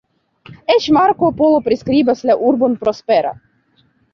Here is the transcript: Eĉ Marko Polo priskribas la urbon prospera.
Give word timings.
Eĉ 0.75 0.87
Marko 0.97 1.29
Polo 1.43 1.59
priskribas 1.69 2.25
la 2.31 2.39
urbon 2.51 2.77
prospera. 2.85 3.35